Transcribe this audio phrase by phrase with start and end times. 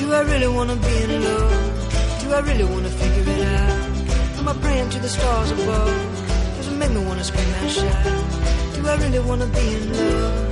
[0.00, 2.20] Do I really wanna be in love?
[2.22, 4.38] Do I really wanna figure it out?
[4.38, 6.56] Am I praying to the stars above?
[6.56, 8.04] Does it make me wanna scream and shout?
[8.74, 10.49] Do I really wanna be in love?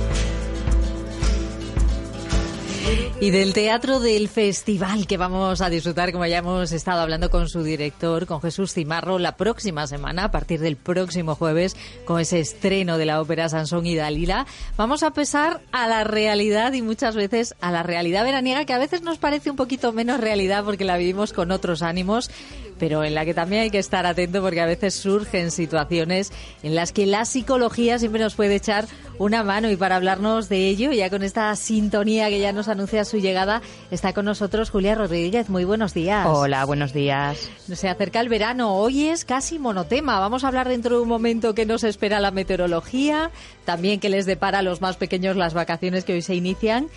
[3.21, 7.49] Y del teatro del festival que vamos a disfrutar, como ya hemos estado hablando con
[7.49, 12.39] su director, con Jesús Cimarro, la próxima semana, a partir del próximo jueves, con ese
[12.39, 14.47] estreno de la ópera Sansón y Dalila,
[14.77, 18.79] vamos a pesar a la realidad y muchas veces a la realidad veraniega, que a
[18.79, 22.31] veces nos parece un poquito menos realidad porque la vivimos con otros ánimos
[22.79, 26.31] pero en la que también hay que estar atento porque a veces surgen situaciones
[26.63, 28.87] en las que la psicología siempre nos puede echar
[29.19, 33.03] una mano y para hablarnos de ello, ya con esta sintonía que ya nos anuncia
[33.03, 33.61] su llegada,
[33.91, 35.49] está con nosotros Julia Rodríguez.
[35.49, 36.25] Muy buenos días.
[36.25, 37.49] Hola, buenos días.
[37.71, 40.19] Se acerca el verano, hoy es casi monotema.
[40.19, 43.31] Vamos a hablar dentro de un momento que nos espera la meteorología,
[43.65, 46.87] también que les depara a los más pequeños las vacaciones que hoy se inician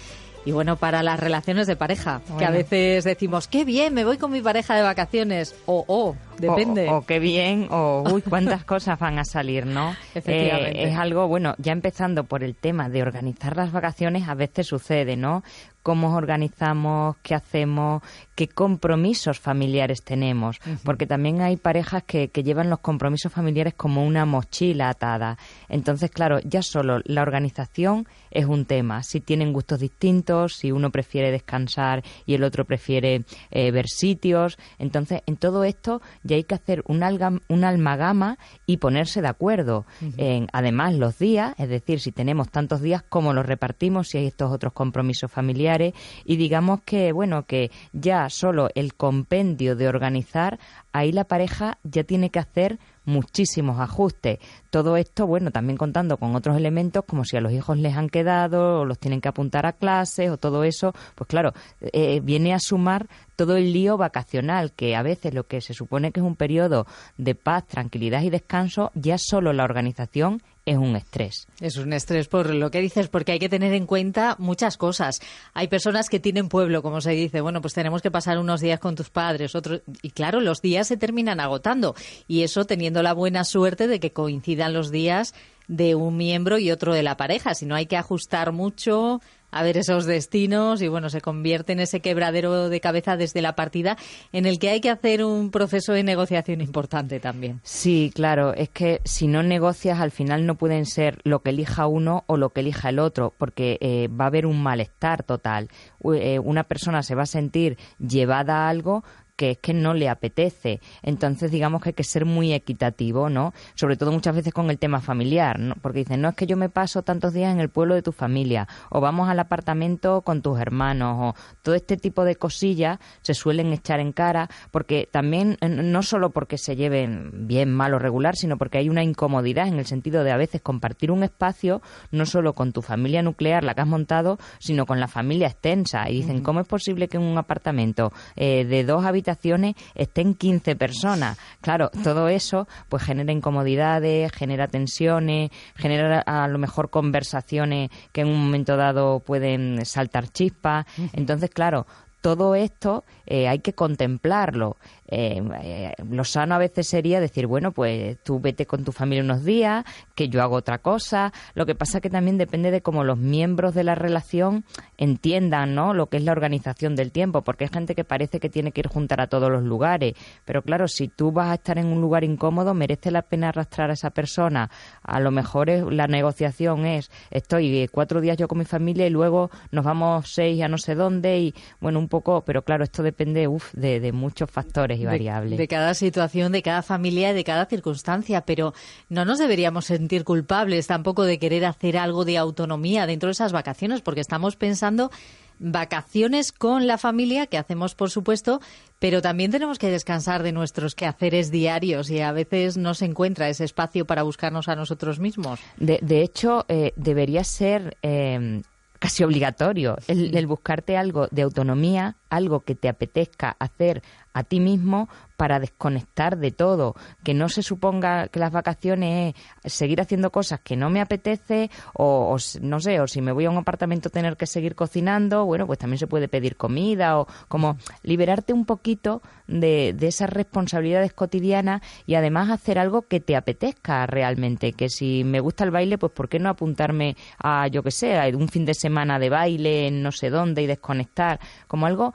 [0.44, 4.18] y bueno, para las relaciones de pareja, que a veces decimos, qué bien, me voy
[4.18, 6.88] con mi pareja de vacaciones, o, oh, depende.
[6.90, 9.94] O, qué bien, o uy, cuántas cosas van a salir, ¿no?
[10.14, 10.82] Efectivamente.
[10.82, 14.66] Eh, es algo, bueno, ya empezando por el tema de organizar las vacaciones, a veces
[14.66, 15.42] sucede, ¿no?
[15.82, 18.02] cómo organizamos, qué hacemos,
[18.34, 24.06] qué compromisos familiares tenemos, porque también hay parejas que, que, llevan los compromisos familiares como
[24.06, 25.38] una mochila atada.
[25.68, 29.02] Entonces, claro, ya solo la organización es un tema.
[29.02, 34.58] Si tienen gustos distintos, si uno prefiere descansar y el otro prefiere eh, ver sitios,
[34.78, 39.28] entonces en todo esto ya hay que hacer un, alga, un almagama y ponerse de
[39.28, 39.86] acuerdo.
[40.16, 44.26] en, además, los días, es decir, si tenemos tantos días, cómo los repartimos, si hay
[44.26, 50.58] estos otros compromisos familiares y digamos que, bueno, que ya solo el compendio de organizar,
[50.92, 54.38] ahí la pareja ya tiene que hacer muchísimos ajustes.
[54.70, 58.08] Todo esto, bueno, también contando con otros elementos como si a los hijos les han
[58.08, 62.54] quedado o los tienen que apuntar a clases o todo eso, pues claro, eh, viene
[62.54, 66.26] a sumar todo el lío vacacional, que a veces lo que se supone que es
[66.26, 66.86] un periodo
[67.16, 71.46] de paz, tranquilidad y descanso, ya solo la organización es un estrés.
[71.60, 75.20] Es un estrés por lo que dices, porque hay que tener en cuenta muchas cosas.
[75.54, 78.78] Hay personas que tienen pueblo, como se dice, bueno, pues tenemos que pasar unos días
[78.78, 81.94] con tus padres, otros, y claro, los días se terminan agotando.
[82.28, 85.34] Y eso teniendo la buena suerte de que coincidan los días
[85.68, 87.54] de un miembro y otro de la pareja.
[87.54, 89.20] Si no hay que ajustar mucho,
[89.52, 93.54] a ver esos destinos y bueno, se convierte en ese quebradero de cabeza desde la
[93.54, 93.96] partida
[94.32, 97.60] en el que hay que hacer un proceso de negociación importante también.
[97.62, 101.86] Sí, claro, es que si no negocias al final no pueden ser lo que elija
[101.86, 105.68] uno o lo que elija el otro, porque eh, va a haber un malestar total.
[106.14, 109.04] Eh, una persona se va a sentir llevada a algo
[109.36, 110.80] que es que no le apetece.
[111.02, 113.52] Entonces, digamos que hay que ser muy equitativo, ¿no?
[113.74, 115.74] Sobre todo muchas veces con el tema familiar, ¿no?
[115.80, 118.12] Porque dicen, no es que yo me paso tantos días en el pueblo de tu
[118.12, 123.34] familia, o vamos al apartamento con tus hermanos, o todo este tipo de cosillas se
[123.34, 128.36] suelen echar en cara, porque también, no solo porque se lleven bien, mal o regular,
[128.36, 132.26] sino porque hay una incomodidad en el sentido de a veces compartir un espacio, no
[132.26, 136.08] solo con tu familia nuclear, la que has montado, sino con la familia extensa.
[136.10, 140.74] Y dicen, ¿cómo es posible que en un apartamento eh, de dos habitaciones estén 15
[140.74, 141.38] personas.
[141.60, 148.28] Claro, todo eso pues genera incomodidades, genera tensiones, genera a lo mejor conversaciones que en
[148.28, 150.86] un momento dado pueden saltar chispas.
[151.12, 151.86] Entonces, claro,
[152.22, 154.76] todo esto eh, hay que contemplarlo.
[155.08, 159.22] Eh, eh, lo sano a veces sería decir, bueno, pues tú vete con tu familia
[159.22, 159.84] unos días,
[160.14, 161.32] que yo hago otra cosa.
[161.54, 164.64] Lo que pasa que también depende de cómo los miembros de la relación
[164.96, 165.92] entiendan, ¿no?
[165.92, 168.80] Lo que es la organización del tiempo, porque hay gente que parece que tiene que
[168.80, 172.00] ir juntar a todos los lugares, pero claro, si tú vas a estar en un
[172.00, 174.70] lugar incómodo, merece la pena arrastrar a esa persona.
[175.02, 179.50] A lo mejor la negociación es, estoy cuatro días yo con mi familia y luego
[179.72, 183.48] nos vamos seis a no sé dónde y bueno, un poco, pero claro, esto depende
[183.48, 185.56] uf, de, de muchos factores variable.
[185.56, 188.74] De, cada situación, de cada familia, de cada circunstancia, pero
[189.08, 193.52] no nos deberíamos sentir culpables tampoco de querer hacer algo de autonomía dentro de esas
[193.52, 195.10] vacaciones, porque estamos pensando
[195.58, 198.60] vacaciones con la familia, que hacemos por supuesto,
[198.98, 203.48] pero también tenemos que descansar de nuestros quehaceres diarios y a veces no se encuentra
[203.48, 205.60] ese espacio para buscarnos a nosotros mismos.
[205.78, 208.62] De, de hecho, eh, debería ser eh,
[209.02, 214.02] casi obligatorio el, buscarte algo de autonomía, algo que te apetezca hacer
[214.32, 216.94] a ti mismo para desconectar de todo,
[217.24, 221.70] que no se suponga que las vacaciones es seguir haciendo cosas que no me apetece
[221.94, 225.66] o, no sé, o si me voy a un apartamento tener que seguir cocinando, bueno,
[225.66, 231.12] pues también se puede pedir comida o como liberarte un poquito de, de esas responsabilidades
[231.12, 235.98] cotidianas y además hacer algo que te apetezca realmente, que si me gusta el baile,
[235.98, 239.28] pues ¿por qué no apuntarme a, yo que sé, a un fin de semana de
[239.28, 241.40] baile en no sé dónde y desconectar?
[241.66, 242.14] Como algo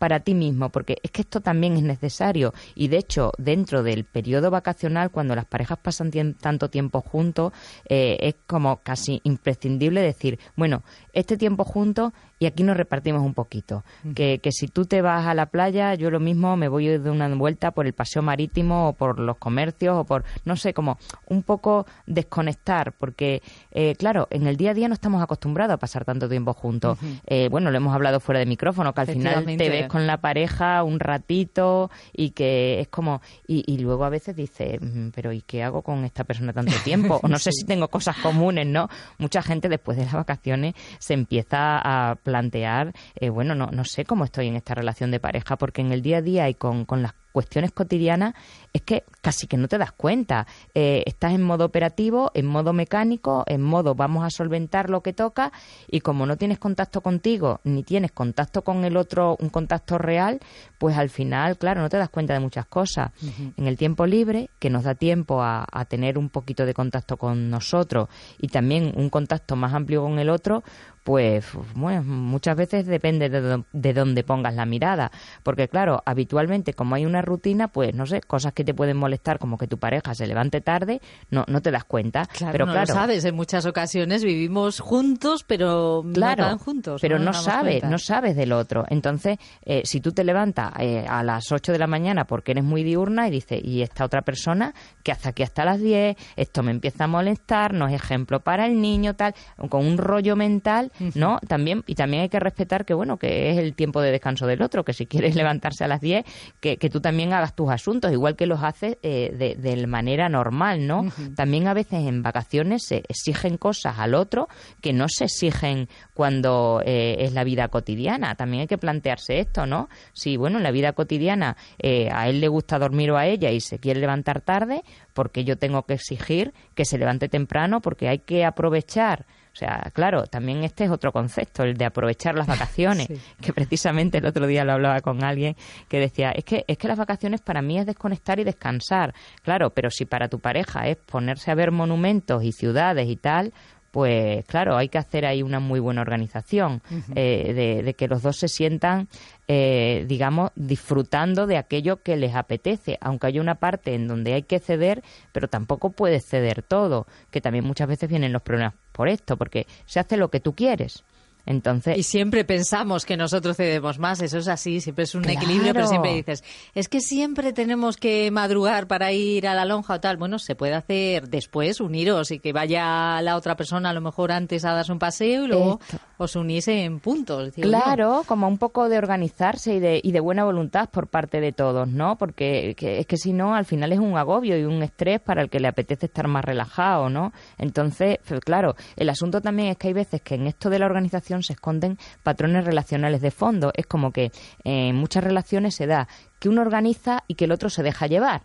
[0.00, 2.54] para ti mismo, porque es que esto también es necesario.
[2.74, 6.10] Y de hecho, dentro del periodo vacacional, cuando las parejas pasan
[6.40, 7.52] tanto tiempo juntos,
[7.86, 13.34] eh, es como casi imprescindible decir, bueno, este tiempo juntos y aquí nos repartimos un
[13.34, 13.84] poquito.
[14.14, 17.10] Que, que, si tú te vas a la playa, yo lo mismo me voy de
[17.10, 20.96] una vuelta por el paseo marítimo o por los comercios o por, no sé, como
[21.26, 23.42] un poco desconectar, porque,
[23.72, 26.98] eh, claro, en el día a día no estamos acostumbrados a pasar tanto tiempo juntos.
[27.26, 30.18] Eh, bueno, lo hemos hablado fuera de micrófono, que al final te ves con la
[30.18, 35.42] pareja un ratito y que es como, y, luego a veces dices, mm, pero ¿y
[35.42, 37.18] qué hago con esta persona tanto tiempo?
[37.24, 38.88] O no sé si tengo cosas comunes, ¿no?
[39.18, 44.04] Mucha gente después de las vacaciones se empieza a plantear, eh, bueno, no, no sé
[44.04, 46.84] cómo estoy en esta relación de pareja, porque en el día a día y con,
[46.84, 48.34] con las cuestiones cotidianas
[48.72, 50.46] es que casi que no te das cuenta.
[50.74, 55.12] Eh, estás en modo operativo, en modo mecánico, en modo vamos a solventar lo que
[55.12, 55.52] toca
[55.90, 60.40] y como no tienes contacto contigo ni tienes contacto con el otro, un contacto real,
[60.78, 63.10] pues al final, claro, no te das cuenta de muchas cosas.
[63.56, 67.16] En el tiempo libre, que nos da tiempo a, a tener un poquito de contacto
[67.16, 70.62] con nosotros y también un contacto más amplio con el otro,
[71.02, 75.10] pues bueno, muchas veces depende de, de, dónde pongas la mirada,
[75.42, 79.38] porque claro, habitualmente como hay una rutina, pues no sé, cosas que te pueden molestar
[79.38, 81.00] como que tu pareja se levante tarde,
[81.30, 84.80] no no te das cuenta, claro, pero no claro, lo sabes, en muchas ocasiones vivimos
[84.80, 87.88] juntos, pero claro, no juntos, pero no, sabes, cuenta.
[87.88, 88.84] no sabes del otro.
[88.88, 92.64] Entonces, eh, si tú te levantas eh, a las 8 de la mañana porque eres
[92.64, 96.62] muy diurna y dices, y esta otra persona que hasta aquí hasta las 10, esto
[96.62, 99.34] me empieza a molestar, no es ejemplo para el niño, tal,
[99.68, 101.38] con un rollo mental, ¿no?
[101.46, 104.62] También, y también hay que respetar que, bueno, que es el tiempo de descanso del
[104.62, 106.24] otro, que si quieres levantarse a las 10,
[106.60, 110.28] que, que tú también hagas tus asuntos, igual que los haces eh, de, de manera
[110.28, 111.06] normal, ¿no?
[111.34, 114.48] También a veces en vacaciones se exigen cosas al otro
[114.80, 118.34] que no se exigen cuando eh, es la vida cotidiana.
[118.34, 119.88] También hay que plantearse esto, ¿no?
[120.12, 123.50] Si, bueno, en la vida cotidiana eh, a él le gusta dormir o a ella
[123.50, 124.82] y se quiere levantar tarde,
[125.12, 129.26] porque yo tengo que exigir que se levante temprano, porque hay que aprovechar.
[129.60, 133.20] O sea, claro, también este es otro concepto, el de aprovechar las vacaciones, Sí.
[133.42, 135.54] que precisamente el otro día lo hablaba con alguien
[135.90, 139.12] que decía, es que, es que las vacaciones para mí es desconectar y descansar.
[139.42, 143.52] Claro, pero si para tu pareja es ponerse a ver monumentos y ciudades y tal,
[143.90, 146.82] pues claro, hay que hacer ahí una muy buena organización,
[147.14, 149.08] eh, de, de que los dos se sientan,
[149.48, 154.42] eh, digamos, disfrutando de aquello que les apetece, aunque hay una parte en donde hay
[154.42, 155.02] que ceder,
[155.32, 159.66] pero tampoco puedes ceder todo, que también muchas veces vienen los problemas por esto, porque
[159.86, 161.04] se hace lo que tú quieres.
[161.50, 165.38] Entonces, Y siempre pensamos que nosotros cedemos más, eso es así, siempre es un Claro.
[165.40, 166.44] equilibrio, pero siempre dices,
[166.74, 170.16] es que siempre tenemos que madrugar para ir a la lonja o tal.
[170.16, 174.30] Bueno, se puede hacer después, uniros y que vaya la otra persona a lo mejor
[174.30, 175.98] antes a darse un paseo y luego Esto.
[176.24, 177.52] Os unís en puntos.
[177.56, 181.52] Claro, como un poco de organizarse y de, y de buena voluntad por parte de
[181.52, 182.16] todos, ¿no?
[182.16, 185.42] Porque que- es que si no, al final es un agobio y un estrés para
[185.42, 187.32] el que le apetece estar más relajado, ¿no?
[187.58, 191.42] Entonces, claro, el asunto también es que hay veces que en esto de la organización
[191.42, 193.72] se esconden patrones relacionales de fondo.
[193.74, 194.24] Es como que
[194.64, 196.06] eh, en muchas relaciones se da
[196.40, 198.42] que uno organiza y que el otro se deja llevar.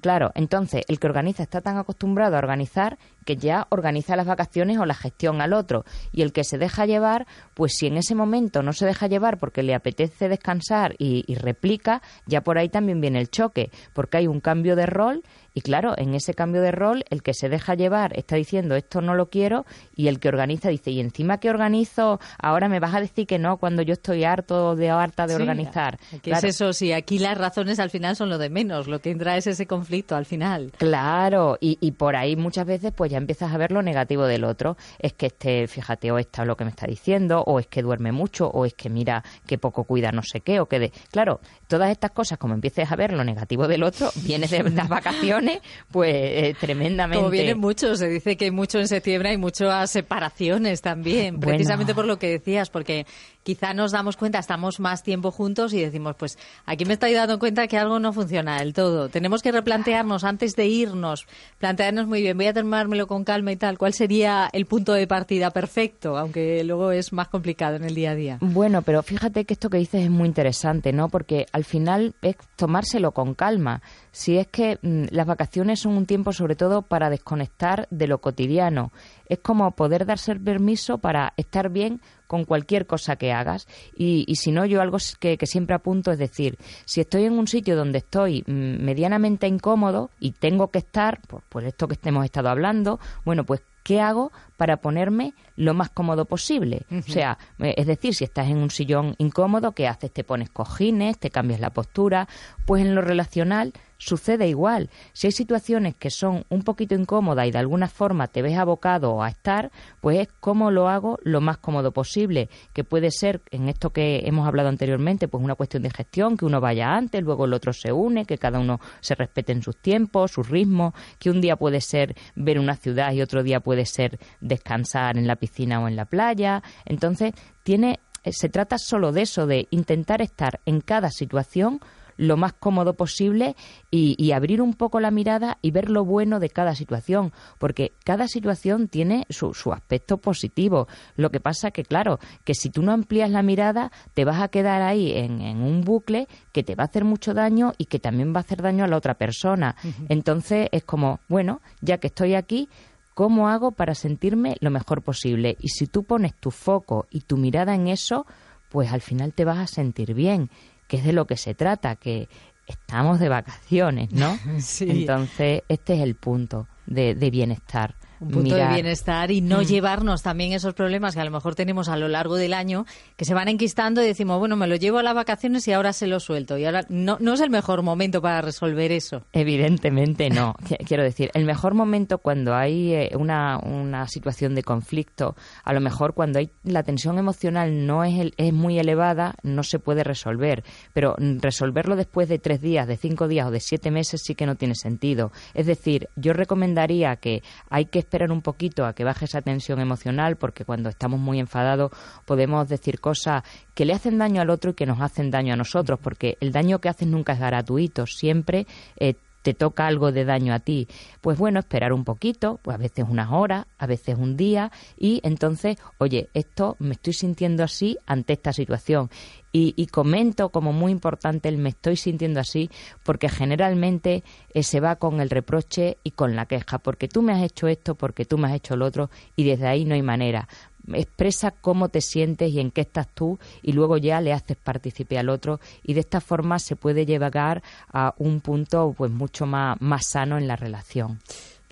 [0.00, 4.78] Claro, entonces el que organiza está tan acostumbrado a organizar que ya organiza las vacaciones
[4.78, 5.84] o la gestión al otro.
[6.10, 9.38] Y el que se deja llevar, pues si en ese momento no se deja llevar
[9.38, 14.16] porque le apetece descansar y, y replica, ya por ahí también viene el choque, porque
[14.16, 15.22] hay un cambio de rol
[15.54, 19.00] y claro, en ese cambio de rol, el que se deja llevar está diciendo esto
[19.00, 19.64] no lo quiero
[19.96, 23.38] y el que organiza dice, y encima que organizo, ahora me vas a decir que
[23.38, 25.98] no cuando yo estoy harto de harta de Sí, organizar.
[26.10, 26.48] ¿Qué Claro.
[26.48, 26.72] es eso?
[26.72, 29.66] Si aquí las razones al final son lo de menos, lo que entra es ese
[29.66, 30.72] conflicto al final.
[30.76, 34.44] Claro, y, y por ahí muchas veces pues ya empiezas a ver lo negativo del
[34.44, 34.76] otro.
[34.98, 38.12] Es que este, fíjate, o está lo que me está diciendo, o es que duerme
[38.12, 40.92] mucho, o es que mira que poco cuida no sé qué, o que de...
[41.10, 44.88] Claro, todas estas cosas, como empieces a ver lo negativo del otro, vienes de las
[44.88, 45.43] vacaciones,
[45.90, 47.18] pues eh, tremendamente...
[47.18, 51.48] Como vienen muchos, se dice que mucho en septiembre hay muchas separaciones también, Bueno.
[51.48, 53.06] precisamente por lo que decías, porque
[53.42, 57.38] quizá nos damos cuenta, estamos más tiempo juntos y decimos, pues aquí me estoy dando
[57.38, 59.08] cuenta que algo no funciona del todo.
[59.08, 61.26] Tenemos que replantearnos antes de irnos,
[61.58, 65.06] plantearnos muy bien, voy a tomármelo con calma y tal, cuál sería el punto de
[65.06, 68.38] partida perfecto, aunque luego es más complicado en el día a día.
[68.40, 71.08] Bueno, pero fíjate que esto que dices es muy interesante, ¿no?
[71.08, 73.82] Porque al final es tomárselo con calma.
[74.10, 78.18] Si es que mm, las vacaciones son un tiempo sobre todo para desconectar de lo
[78.18, 78.92] cotidiano.
[79.28, 83.66] Es como poder darse el permiso para estar bien con cualquier cosa que hagas.
[83.96, 87.36] Y, y si no, yo algo que, que siempre apunto es decir, si estoy en
[87.36, 91.98] un sitio donde estoy mm, medianamente incómodo y tengo que estar, por, por esto que
[92.04, 96.86] hemos estado hablando, bueno, pues ¿qué hago para ponerme lo más cómodo posible?
[96.90, 100.10] O sea, eh, es decir, si estás en un sillón incómodo, ¿qué haces?
[100.12, 102.26] Te pones cojines, te cambias la postura.
[102.66, 103.72] Pues en lo relacional
[104.04, 104.90] sucede igual.
[105.12, 109.22] Si hay situaciones que son un poquito incómodas y de alguna forma te ves abocado
[109.22, 109.70] a estar,
[110.00, 114.22] pues es cómo lo hago lo más cómodo posible, que puede ser en esto que
[114.26, 117.72] hemos hablado anteriormente, pues una cuestión de gestión, que uno vaya antes, luego el otro
[117.72, 121.56] se une, que cada uno se respete en sus tiempos, sus ritmos, que un día
[121.56, 125.88] puede ser ver una ciudad y otro día puede ser descansar en la piscina o
[125.88, 126.62] en la playa.
[126.84, 127.32] Entonces,
[127.62, 128.00] tiene
[128.32, 131.80] se trata solo de eso, de intentar estar en cada situación
[132.16, 133.56] lo más cómodo posible
[133.90, 138.26] y, abrir un poco la mirada y ver lo bueno de cada situación, porque cada
[138.26, 140.88] situación tiene su, aspecto positivo.
[141.16, 144.48] Lo que pasa que, claro, que si tú no amplías la mirada, te vas a
[144.48, 148.32] quedar ahí en, un bucle que te va a hacer mucho daño y que también
[148.34, 149.76] va a hacer daño a la otra persona.
[150.08, 152.68] Entonces es como, bueno, ya que estoy aquí,
[153.14, 155.56] ¿cómo hago para sentirme lo mejor posible?
[155.60, 158.26] Y si tú pones tu foco y tu mirada en eso,
[158.70, 160.50] pues al final te vas a sentir bien
[160.94, 162.28] que es de lo que se trata, que
[162.68, 164.38] estamos de vacaciones, ¿no?
[164.60, 164.86] sí.
[164.88, 169.64] Entonces, este es el punto de, de bienestar un punto de bienestar y no mm.
[169.64, 173.24] llevarnos también esos problemas que a lo mejor tenemos a lo largo del año, que
[173.24, 176.06] se van enquistando y decimos, bueno, me lo llevo a las vacaciones y ahora se
[176.06, 176.58] lo suelto.
[176.58, 179.24] Y ahora no, no es el mejor momento para resolver eso.
[179.32, 180.54] Evidentemente no.
[180.86, 185.80] Quiero decir, el mejor momento cuando hay eh, una, una situación de conflicto, a lo
[185.80, 190.64] mejor cuando hay la tensión emocional no es, es muy elevada, no se puede resolver.
[190.92, 194.46] Pero resolverlo después de tres días, de cinco días o de siete meses sí que
[194.46, 195.32] no tiene sentido.
[195.52, 199.80] Es decir, yo recomendaría que hay que esperar un poquito a que baje esa tensión
[199.80, 201.92] emocional, porque cuando estamos muy enfadados
[202.24, 203.42] podemos decir cosas
[203.74, 206.52] que le hacen daño al otro y que nos hacen daño a nosotros, porque el
[206.52, 208.66] daño que haces nunca es gratuito, siempre
[208.98, 209.14] eh,
[209.44, 210.88] te toca algo de daño a ti.
[211.20, 215.20] Pues bueno, esperar un poquito, pues a veces unas horas, a veces un día, y
[215.22, 219.10] entonces, oye, esto me estoy sintiendo así ante esta situación.
[219.56, 222.70] Y, comento como muy importante el me estoy sintiendo así,
[223.04, 227.32] porque generalmente eh, se va con el reproche y con la queja, porque tú me
[227.32, 230.02] has hecho esto, porque tú me has hecho lo otro, y desde ahí no hay
[230.02, 230.48] manera
[230.92, 235.18] expresa cómo te sientes y en qué estás tú y luego ya le haces partícipe
[235.18, 237.62] al otro y de esta forma se puede llegar
[237.92, 241.20] a un punto pues mucho más, más sano en la relación.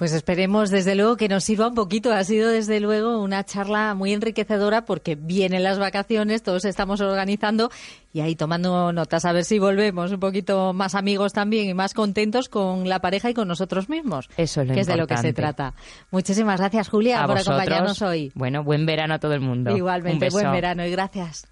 [0.03, 2.13] Pues esperemos desde luego que nos sirva un poquito.
[2.13, 7.71] Ha sido desde luego una charla muy enriquecedora porque vienen las vacaciones, todos estamos organizando
[8.13, 11.95] y ahí tomando notas a ver si volvemos un poquito más amigos también y más
[11.95, 14.29] contentos con la pareja y con nosotros mismos.
[14.37, 15.75] Eso es lo que es de lo que se trata.
[16.11, 18.33] Muchísimas gracias Julia por acompañarnos hoy.
[18.35, 19.71] Bueno, buen verano a todo el mundo.
[19.71, 21.47] Igualmente, buen verano y gracias.